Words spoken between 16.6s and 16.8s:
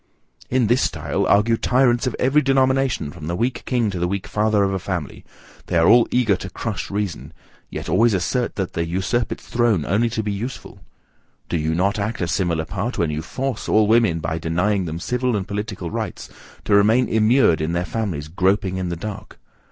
to